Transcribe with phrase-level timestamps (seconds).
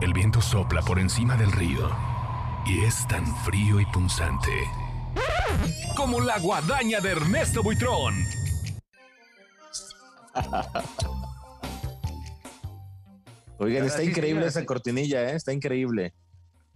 [0.00, 1.90] El viento sopla por encima del río
[2.66, 4.52] y es tan frío y punzante
[5.96, 8.14] como la guadaña de Ernesto Buitrón.
[13.58, 15.34] Oigan, está increíble esa cortinilla, ¿eh?
[15.34, 16.14] Está increíble.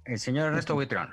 [0.05, 1.11] El señor Ernesto Buitrón.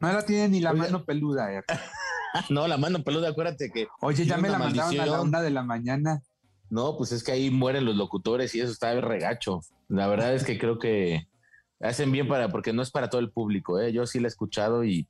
[0.00, 1.52] No la tiene ni la mano peluda.
[1.52, 1.62] eh.
[2.48, 3.86] No, la mano peluda, acuérdate que.
[4.00, 5.28] Oye, ya me la una mandaron a la maldición.
[5.28, 6.22] una de la mañana.
[6.70, 9.60] No, pues es que ahí mueren los locutores y eso está regacho.
[9.88, 11.28] La verdad es que creo que
[11.82, 13.92] hacen bien para, porque no es para todo el público, ¿eh?
[13.92, 15.06] Yo sí la he escuchado y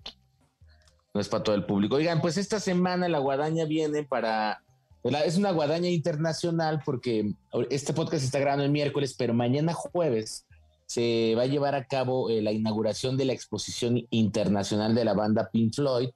[1.14, 1.96] no es para todo el público.
[1.96, 4.62] Oigan, pues esta semana la guadaña viene para.
[5.04, 7.34] Es una guadaña internacional porque
[7.70, 10.46] este podcast está grabando el miércoles, pero mañana jueves
[10.86, 15.14] se va a llevar a cabo eh, la inauguración de la exposición internacional de la
[15.14, 16.10] banda Pink Floyd,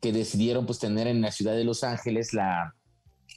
[0.00, 2.74] que decidieron pues tener en la ciudad de Los Ángeles la,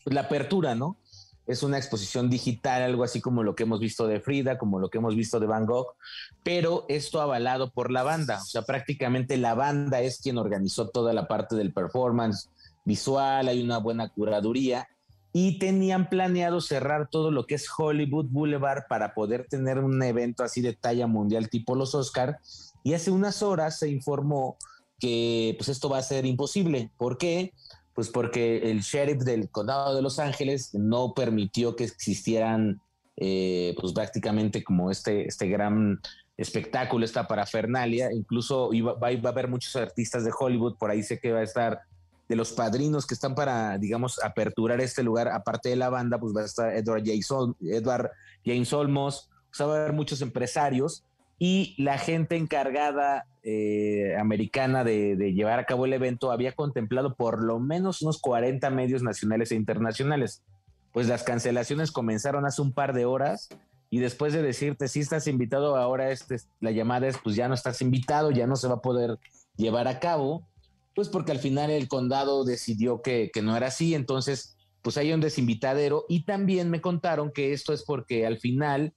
[0.05, 0.97] la apertura, ¿no?
[1.45, 4.89] Es una exposición digital, algo así como lo que hemos visto de Frida, como lo
[4.89, 5.95] que hemos visto de Van Gogh,
[6.43, 11.13] pero esto avalado por la banda, o sea, prácticamente la banda es quien organizó toda
[11.13, 12.49] la parte del performance
[12.85, 14.87] visual, hay una buena curaduría
[15.33, 20.43] y tenían planeado cerrar todo lo que es Hollywood Boulevard para poder tener un evento
[20.43, 22.39] así de talla mundial tipo los Oscar
[22.83, 24.57] y hace unas horas se informó
[24.99, 26.91] que pues esto va a ser imposible.
[26.97, 27.51] ¿Por qué?
[27.93, 32.81] Pues porque el sheriff del condado de Los Ángeles no permitió que existieran
[33.17, 35.99] eh, pues prácticamente como este, este gran
[36.35, 38.11] espectáculo, esta parafernalia.
[38.11, 41.39] Incluso iba, va, va a haber muchos artistas de Hollywood, por ahí sé que va
[41.39, 41.81] a estar
[42.27, 46.33] de los padrinos que están para, digamos, aperturar este lugar, aparte de la banda, pues
[46.35, 48.09] va a estar Edward James, Ol- Edward
[48.45, 51.03] James Olmos, o sea, va a haber muchos empresarios
[51.39, 57.43] y la gente encargada eh, americana de, llevar a cabo el evento había contemplado por
[57.43, 60.43] lo menos unos 40 medios nacionales e internacionales.
[60.91, 63.49] Pues las cancelaciones comenzaron hace un par de horas
[63.89, 67.55] y después de decirte si estás invitado, ahora este, la llamada es pues ya no
[67.55, 69.17] estás invitado, ya no se va a poder
[69.57, 70.47] llevar a cabo,
[70.95, 75.13] pues porque al final el condado decidió que, que no era así, entonces pues hay
[75.13, 78.93] un desinvitadero y también me contaron que esto es porque al final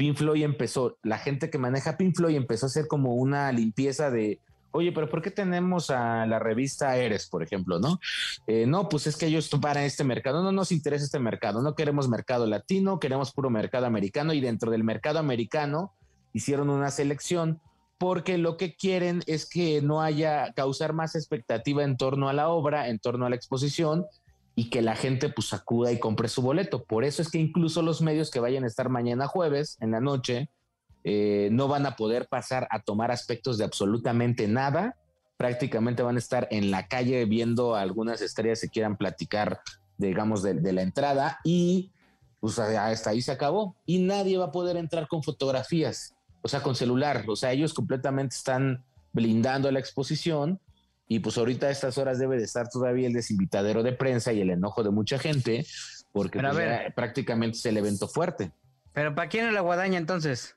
[0.00, 4.10] Pink Floyd empezó, la gente que maneja Pink Floyd empezó a hacer como una limpieza
[4.10, 4.40] de,
[4.70, 8.00] oye, pero ¿por qué tenemos a la revista Eres, por ejemplo, no?
[8.46, 11.74] Eh, no, pues es que ellos para este mercado, no nos interesa este mercado, no
[11.74, 15.92] queremos mercado latino, queremos puro mercado americano y dentro del mercado americano
[16.32, 17.60] hicieron una selección
[17.98, 22.48] porque lo que quieren es que no haya causar más expectativa en torno a la
[22.48, 24.06] obra, en torno a la exposición
[24.54, 26.84] y que la gente pues acuda y compre su boleto.
[26.84, 30.00] Por eso es que incluso los medios que vayan a estar mañana jueves en la
[30.00, 30.48] noche
[31.04, 34.96] eh, no van a poder pasar a tomar aspectos de absolutamente nada.
[35.36, 39.60] Prácticamente van a estar en la calle viendo algunas estrellas que quieran platicar,
[39.96, 41.92] digamos, de, de la entrada y
[42.40, 43.76] pues hasta ahí se acabó.
[43.86, 47.24] Y nadie va a poder entrar con fotografías, o sea, con celular.
[47.28, 50.60] O sea, ellos completamente están blindando la exposición
[51.12, 54.40] y pues ahorita a estas horas debe de estar todavía el desinvitadero de prensa y
[54.42, 55.66] el enojo de mucha gente
[56.12, 56.94] porque pues, ver.
[56.94, 58.52] prácticamente es el evento fuerte.
[58.92, 60.54] Pero ¿para quién es la guadaña entonces?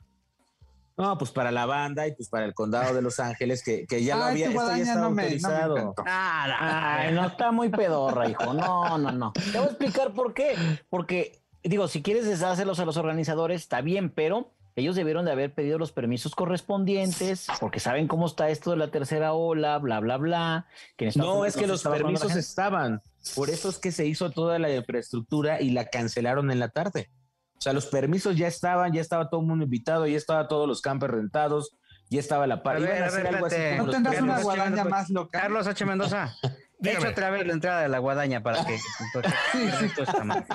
[0.96, 4.04] No, pues para la banda y pues para el condado de Los Ángeles que, que
[4.04, 5.78] ya lo Ay, había, tu esto ya estaba no me- no me autorizado.
[5.78, 6.04] encantó.
[6.06, 8.54] Ah, Ay, no está muy pedorra, hijo.
[8.54, 9.34] No, no, no.
[9.34, 10.56] Te voy a explicar por qué.
[10.92, 15.54] Porque, digo, si quieres deshárselos a los organizadores, está bien, pero ellos debieron de haber
[15.54, 20.18] pedido los permisos correspondientes, porque saben cómo está esto de la tercera ola, bla, bla,
[20.18, 20.68] bla.
[20.98, 23.02] que No, Unidos es que los permisos estaban.
[23.36, 27.10] Por eso es que se hizo toda la infraestructura y la cancelaron en la tarde.
[27.58, 30.68] O sea, los permisos ya estaban, ya estaba todo el mundo invitado, ya estaba todos
[30.68, 31.78] los campers rentados,
[32.10, 32.82] ya estaba la par.
[32.82, 35.42] ver, a ver, algo así ¿No tendrás una guadaña más local?
[35.42, 35.86] Carlos H.
[35.86, 36.36] Mendoza,
[36.82, 38.76] echa otra vez la entrada de la guadaña para que.
[38.76, 40.46] Esto está mal.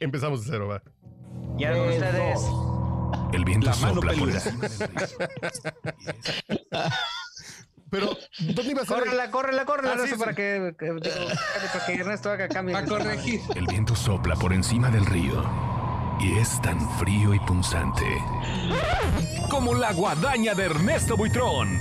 [0.00, 0.82] Empezamos de cero, va.
[1.58, 2.40] Y Tres, ustedes.
[3.32, 4.34] El viento La mano sopla por peluda.
[4.38, 5.28] encima del río.
[7.90, 8.96] Pero, ¿dónde iba a ser?
[8.98, 10.20] Córrela, córrela, córrela, Ah, sí, Ernesto, sí.
[10.20, 11.26] para que, que- digo,
[11.74, 12.74] para que Ernesto haga cambio.
[12.74, 13.40] Va a corregir.
[13.54, 15.44] El viento sopla por encima del río
[16.18, 18.06] y es tan frío y punzante
[19.50, 21.78] como la guadaña de Ernesto Buitrón.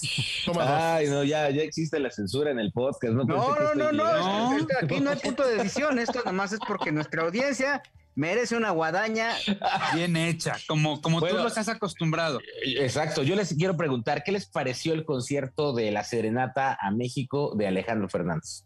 [0.44, 0.70] Toma dos.
[0.72, 3.12] Ay, no, ya, ya existe la censura en el podcast.
[3.14, 5.60] No, No, no, no, no, iba- es que- es que aquí no hay punto de
[5.60, 7.82] edición, esto nomás es porque nuestra audiencia
[8.14, 9.30] merece una guadaña.
[9.94, 11.36] Bien hecha, como, como Bueno.
[11.36, 12.40] tú los has acostumbrado.
[12.64, 13.22] Exacto.
[13.22, 17.66] Yo les quiero preguntar, ¿qué les pareció el concierto de la Serenata a México de
[17.68, 18.64] Alejandro Fernández?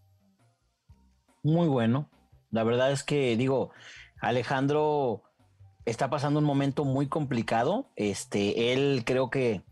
[1.43, 2.09] Muy bueno.
[2.51, 3.71] La verdad es que, digo,
[4.21, 5.23] Alejandro
[5.85, 7.91] está pasando un momento muy complicado.
[7.97, 9.63] Este, él creo que,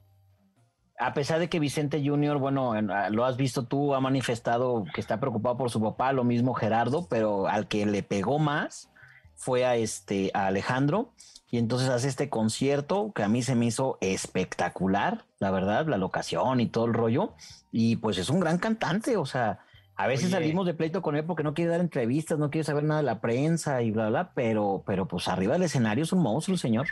[1.00, 4.84] a pesar de que Vicente Junior, bueno, en- ah, lo has visto tú, ha manifestado
[4.94, 8.90] que está preocupado por su papá, lo mismo Gerardo, pero al que le pegó más
[9.34, 11.12] fue a este a Alejandro
[11.50, 15.96] y entonces hace este concierto que a mí se me hizo espectacular, la verdad, la
[15.96, 17.34] locación y todo el rollo.
[17.72, 19.60] Y pues es un gran cantante, o sea,
[19.96, 20.34] a veces Oye.
[20.34, 23.06] salimos de pleito con él porque no quiere dar entrevistas, no quiere saber nada de
[23.06, 26.86] la prensa y bla, bla, pero, pero pues arriba del escenario es un monstruo, señor.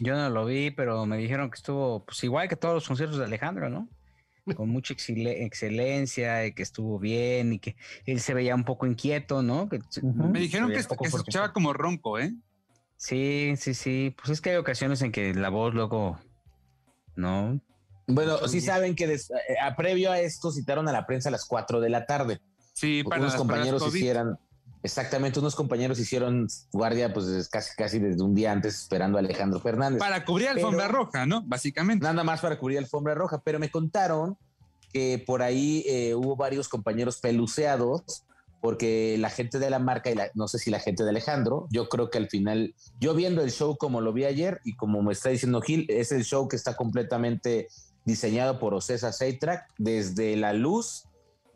[0.00, 3.18] Yo no lo vi, pero me dijeron que estuvo pues igual que todos los conciertos
[3.18, 3.88] de Alejandro, ¿no?
[4.54, 8.86] Con mucha excele- excelencia y que estuvo bien y que él se veía un poco
[8.86, 9.68] inquieto, ¿no?
[9.68, 9.80] Que.
[10.02, 12.32] Me dijeron se que, se escuchaba como ronco, ¿eh?
[12.96, 14.14] Sí, sí, sí.
[14.16, 16.18] Pues es que hay ocasiones en que la voz luego,
[17.16, 17.60] ¿no?
[18.06, 21.32] Bueno, sí saben que des- eh, a previo a esto citaron a la prensa a
[21.32, 22.40] las 4 de la tarde.
[22.72, 24.38] Sí, para las compañeros hicieran,
[24.82, 29.60] exactamente, unos compañeros hicieron guardia pues casi casi desde un día antes esperando a Alejandro
[29.60, 29.98] Fernández.
[29.98, 31.42] Para cubrir alfombra Pero- roja, ¿no?
[31.42, 32.04] Básicamente.
[32.04, 34.36] Nada más para cubrir alfombra roja, pero me contaron
[34.92, 38.24] que por ahí eh, hubo varios compañeros peluceados
[38.60, 41.68] porque la gente de la marca y la, no sé si la gente de Alejandro,
[41.70, 45.02] yo creo que al final, yo viendo el show como lo vi ayer y como
[45.02, 47.68] me está diciendo Gil, es el show que está completamente
[48.04, 51.05] diseñado por Ocesa Seitrack, desde la luz,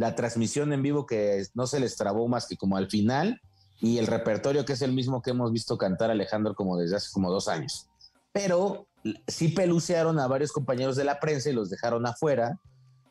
[0.00, 3.38] la transmisión en vivo que no se les trabó más que como al final
[3.82, 7.10] y el repertorio que es el mismo que hemos visto cantar Alejandro como desde hace
[7.12, 7.86] como dos años.
[8.32, 8.86] Pero
[9.28, 12.58] sí pelucearon a varios compañeros de la prensa y los dejaron afuera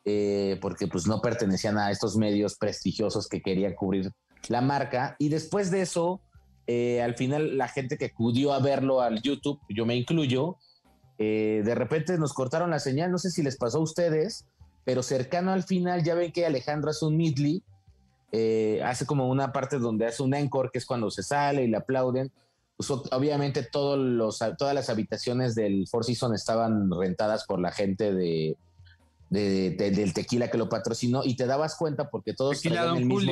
[0.04, 4.12] eh, porque pues no pertenecían a estos medios prestigiosos que querían cubrir
[4.48, 5.16] la marca.
[5.20, 6.22] Y después de eso,
[6.66, 10.58] eh, al final la gente que acudió a verlo al YouTube, yo me incluyo,
[11.20, 14.48] eh, de repente nos cortaron la señal, no sé si les pasó a ustedes,
[14.90, 17.62] pero cercano al final ya ven que Alejandro hace un midley,
[18.32, 21.68] eh, hace como una parte donde hace un encore, que es cuando se sale y
[21.68, 22.32] le aplauden.
[22.76, 28.12] Pues, obviamente todos los, todas las habitaciones del Four Seasons estaban rentadas por la gente
[28.16, 28.58] de,
[29.30, 33.06] de- de- del tequila que lo patrocinó y te dabas cuenta porque todos Don el
[33.06, 33.32] mismo,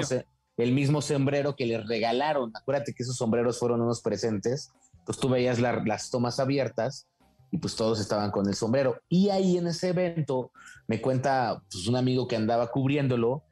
[0.57, 2.51] el mismo sombrero que les regalaron.
[2.56, 4.69] Acuérdate que esos sombreros fueron unos presentes.
[5.07, 7.07] Pues tú veías la- las tomas abiertas
[7.51, 8.99] y pues todos estaban con el sombrero.
[9.09, 10.51] Y ahí en ese evento
[10.88, 13.44] me cuenta pues, un amigo que andaba cubriéndolo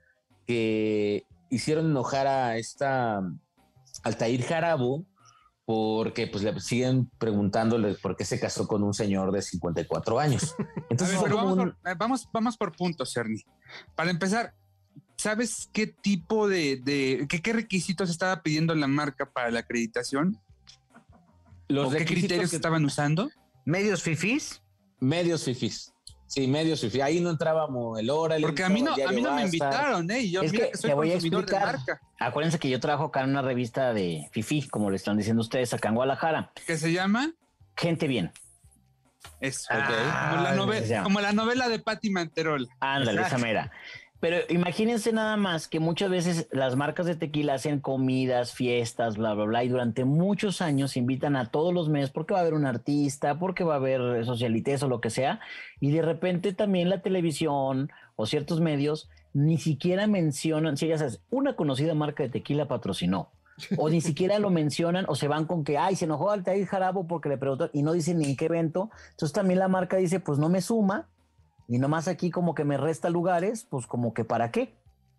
[0.45, 3.21] que hicieron enojar a esta
[4.03, 5.06] Altair Jarabo
[5.65, 10.56] porque pues le siguen preguntándole por qué se casó con un señor de 54 años.
[10.59, 13.44] A Entonces ver, vamos, un- por, eh, vamos, vamos por puntos, Ernie.
[13.95, 14.53] Para empezar,
[15.18, 20.38] ¿sabes qué tipo de, de qué, qué requisitos estaba pidiendo la marca para la acreditación?
[21.68, 23.31] los ¿O qué criterios que- estaban usando?
[23.65, 24.62] Medios fifís.
[25.00, 25.91] medios fifís.
[26.27, 27.01] Sí, medios fifís.
[27.01, 28.35] Ahí no entrábamos el hora.
[28.41, 30.21] Porque a mí no, a mí no me invitaron, ¿eh?
[30.21, 31.77] Y yo Es mira que que soy te voy a consumidor de explicar.
[31.77, 32.01] marca.
[32.19, 35.73] Acuérdense que yo trabajo acá en una revista de Fifi, como le están diciendo ustedes
[35.73, 36.51] acá en Guadalajara.
[36.65, 37.31] ¿Qué se llama?
[37.77, 38.31] Gente bien.
[39.39, 39.68] Eso.
[39.73, 39.85] Ok.
[39.85, 42.68] como, la Ah, novela, como la novela de Patti Manterola.
[42.79, 43.71] Ándale, esa mera.
[44.25, 49.36] Pero imagínense nada más que muchas veces las marcas de tequila hacen comidas, fiestas, bla,
[49.36, 52.56] bla, bla, y durante muchos años invitan a todos los meses porque va a haber
[52.56, 55.42] un artista, porque va a haber socialites o lo que sea,
[55.80, 61.21] y de repente también la televisión o ciertos medios ni siquiera mencionan, si ya sabes,
[61.30, 63.30] una conocida marca de tequila patrocinó.
[63.78, 67.06] O ni siquiera lo mencionan o se van con que, ay, se enojó Altair Jarabo
[67.06, 68.89] porque le preguntó y no dicen ni en qué evento.
[69.12, 71.07] Entonces también la marca dice, pues no me suma,
[71.67, 74.73] y nomás aquí como que me resta lugares, pues como que para qué.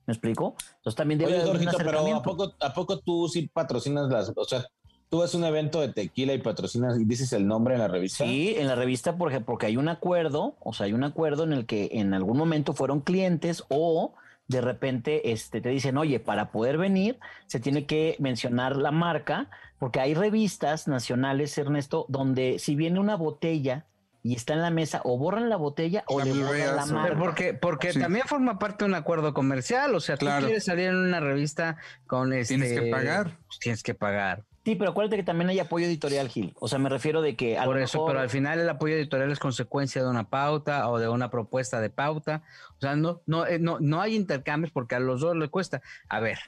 [0.07, 0.55] ¿Me explico?
[0.77, 4.09] Entonces también debe Oye, haber un Jorgito, pero ¿a poco, ¿a poco tú sí patrocinas
[4.09, 4.65] las, o sea,
[5.09, 7.89] tú vas a un evento de tequila y patrocinas y dices el nombre en la
[7.89, 8.25] revista?
[8.25, 11.43] Sí, en la revista, por ejemplo, porque hay un acuerdo, o sea, hay un acuerdo
[11.43, 14.15] en el que en algún momento fueron clientes o
[14.49, 19.51] de repente este, te dicen, oye, para poder venir se tiene que mencionar la marca,
[19.79, 23.87] porque hay revistas nacionales, Ernesto, donde si viene una botella
[24.27, 27.19] y está en la mesa, o borran la botella o La le borran la marca.
[27.19, 28.01] porque, porque Sí.
[28.01, 29.95] también forma parte de un acuerdo comercial.
[29.95, 30.47] O sea, tú Claro.
[30.47, 32.55] quieres salir en una revista con este.
[32.57, 33.37] Tienes que pagar.
[33.47, 34.45] pues tienes que pagar.
[34.65, 36.53] Sí, pero acuérdate que también hay apoyo editorial, Gil.
[36.59, 38.69] O sea, me refiero de que a Por lo eso, mejor- pero al final el
[38.69, 42.43] apoyo editorial es consecuencia de una pauta o de una propuesta de pauta.
[42.77, 45.83] O sea, no, no, eh, no, no hay intercambios porque a los dos le cuesta.
[46.09, 46.39] A ver,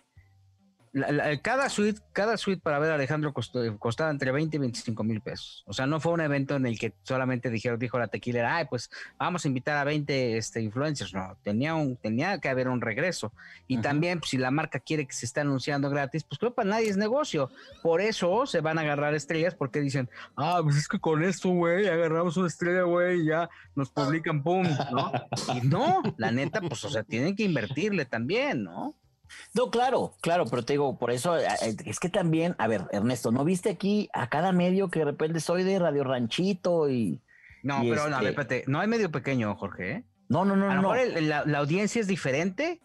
[0.99, 4.61] la- la- cada suite, cada suite para ver a Alejandro costó, costaba entre 20 y
[4.61, 5.64] 25 mil pesos.
[5.67, 8.67] O sea, no fue un evento en el que solamente dijeron, dijo la tequilera, ay,
[8.69, 11.14] pues vamos a invitar a 20 este, influencers.
[11.14, 13.33] No, tenía, un, tenía que haber un regreso.
[13.67, 16.57] Y también, pues, si la marca quiere que se esté anunciando gratis, pues creo que
[16.57, 17.50] para nadie es negocio.
[17.83, 21.50] Por eso se van a agarrar estrellas porque dicen, ah, pues es que con esto,
[21.50, 25.12] güey, agarramos una estrella, güey, y ya nos publican, pum, ¿no?
[25.55, 28.95] Y no, la neta, pues, o sea, tienen que invertirle también, ¿no?
[29.54, 33.44] No, claro, claro, pero te digo, por eso es que también, a ver, Ernesto, ¿no
[33.44, 37.20] viste aquí a cada medio que de repente soy de Radio Ranchito y.
[37.62, 40.04] No, Y pero no, a ver, este- espérate, no hay medio pequeño, Jorge, ¿eh?
[40.28, 40.90] No, no, no, A lo no.
[40.92, 42.80] mejor el- la, la audiencia es diferente,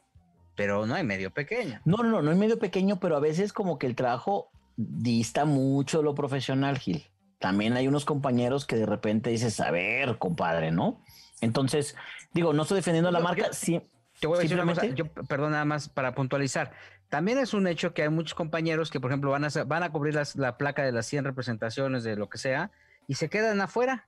[0.55, 1.79] pero no hay medio pequeño.
[1.85, 5.45] No, no, no, no hay medio pequeño, pero a veces como que el trabajo dista
[5.45, 7.05] mucho de lo profesional, Gil.
[7.39, 11.01] También hay unos compañeros que de repente dices, a ver, compadre, ¿no?
[11.41, 11.95] Entonces,
[12.33, 13.81] digo, no estoy defendiendo la marca, sí,
[14.20, 16.72] Te voy a decir una cosa, yo, perdón, nada más para puntualizar.
[17.10, 19.91] También es un hecho que hay muchos compañeros que, por ejemplo, van a, van a
[19.91, 22.72] cubrir las- la placa de las 100 representaciones de lo que sea
[23.08, 24.08] y se quedan afuera.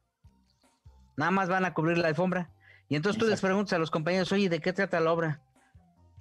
[1.18, 2.50] Nada más van a cubrir la alfombra.
[2.90, 5.42] Y entonces tú les preguntas a los compañeros, oye, ¿de qué trata la obra?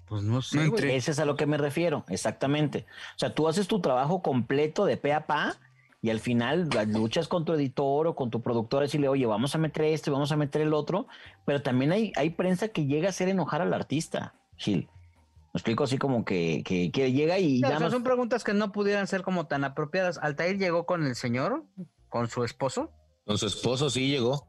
[0.07, 0.57] Pues no sé.
[0.57, 2.87] No es a lo que me refiero, exactamente.
[3.17, 5.57] O sea, tú haces tu trabajo completo de pe a pa
[6.05, 9.55] y al final las luchas con tu editor o con tu productor, decirle, oye, vamos
[9.55, 11.07] a meter esto y vamos a meter el otro,
[11.47, 14.87] pero también hay, hay prensa que llega a hacer enojar al artista, Gil.
[15.55, 18.71] Me explico así como que, que, que llega y ya sea, son preguntas que no
[18.71, 20.19] pudieran ser como tan apropiadas.
[20.19, 21.65] Altair llegó con el señor,
[22.11, 22.93] con su esposo.
[23.25, 24.47] Con su esposo sí llegó.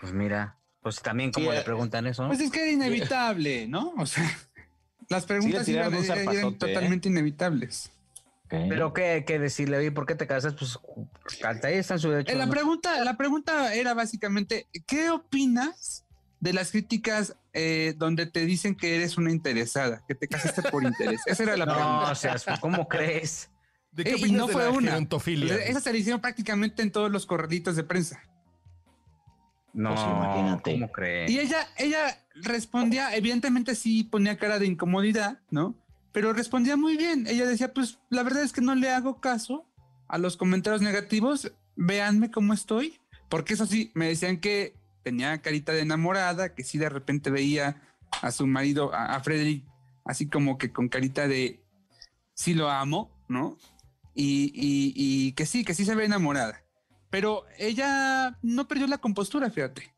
[0.00, 2.22] Pues mira, pues también como Sí, le eh, preguntan eso.
[2.22, 2.30] ¿no?
[2.30, 3.94] Pues es que era inevitable, ¿no?
[3.96, 4.28] O sea,
[5.10, 6.56] las preguntas Sí, eran, ¿eh?
[6.58, 7.92] totalmente inevitables.
[8.48, 10.54] Pero qué, qué decirle, oye, ¿por qué te casas?
[10.54, 10.78] Pues
[11.44, 12.32] Altair está en su derecho.
[12.32, 12.52] Eh, La ¿no?
[12.52, 16.06] pregunta, la pregunta era básicamente, ¿qué opinas
[16.40, 20.82] de las críticas eh, donde te dicen que eres una interesada, que te casaste por
[20.82, 21.20] interés?
[21.26, 22.10] Esa era la No, pregunta.
[22.12, 23.50] o sea, ¿cómo crees?
[23.92, 24.90] ¿De qué Eh, y opinas no de fue la una.
[24.92, 25.54] gerontofilia?
[25.56, 28.22] Esa se le hicieron prácticamente en todos los corralitos de prensa.
[29.74, 30.72] No, Pues imagínate.
[30.72, 31.30] ¿cómo crees?
[31.30, 35.74] Y ella, ella respondía, evidentemente sí ponía cara de incomodidad, ¿no?
[36.18, 37.28] Pero respondía muy bien.
[37.28, 39.64] Ella decía, pues la verdad es que no le hago caso
[40.08, 41.52] a los comentarios negativos.
[41.76, 42.98] Véanme cómo estoy.
[43.28, 47.80] Porque eso sí, me decían que tenía carita de enamorada, que sí de repente veía
[48.20, 49.64] a su marido, a, a Frederick,
[50.04, 51.60] así como que con carita de
[52.34, 53.56] sí lo amo, ¿no?
[54.12, 56.64] Y, y- y que sí, que sí se ve enamorada.
[57.10, 59.94] Pero ella no perdió la compostura, fíjate.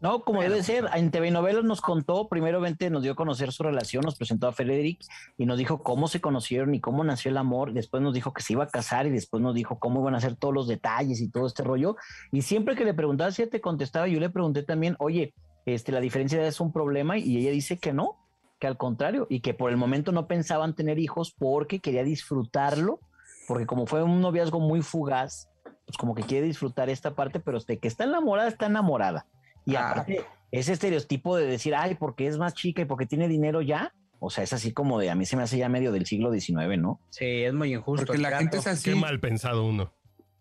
[0.00, 0.86] No, como Bueno, debe ser.
[0.94, 4.52] En TV Novelas nos contó, primeramente nos dio a conocer su relación, nos presentó a
[4.52, 5.00] Frederick
[5.36, 7.72] y nos dijo cómo se conocieron y cómo nació el amor.
[7.72, 10.18] Después nos dijo que se iba a casar y después nos dijo cómo iban a
[10.18, 11.96] hacer todos los detalles y todo este rollo.
[12.30, 15.34] Y siempre que le preguntaba si ella te contestaba, yo le pregunté también, oye,
[15.66, 18.16] este, la diferencia es un problema y ella dice que no,
[18.60, 23.00] que al contrario, y que por el momento no pensaban tener hijos porque quería disfrutarlo,
[23.48, 25.48] porque como fue un noviazgo muy fugaz,
[25.86, 29.26] pues como que quiere disfrutar esta parte, pero de que está enamorada, está enamorada.
[29.68, 29.90] Y Ah.
[29.90, 33.92] aparte, ese estereotipo de decir, ay, porque es más chica y porque tiene dinero ya,
[34.18, 36.32] o sea, es así como de, a mí se me hace ya medio del siglo
[36.32, 37.00] XIX, ¿no?
[37.10, 38.06] Sí, es muy injusto.
[38.06, 38.90] Porque la gente es así.
[38.90, 39.92] Qué mal pensado uno.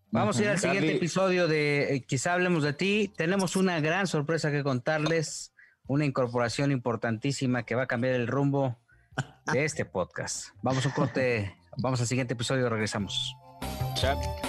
[0.09, 0.97] Vamos a ir al siguiente Charlie.
[0.97, 3.11] episodio de eh, Quizá hablemos de ti.
[3.17, 5.53] Tenemos una gran sorpresa que contarles,
[5.85, 8.77] una incorporación importantísima que va a cambiar el rumbo
[9.51, 10.47] de este podcast.
[10.63, 13.35] Vamos a un corte, vamos al siguiente episodio, regresamos.
[13.95, 14.46] Chat.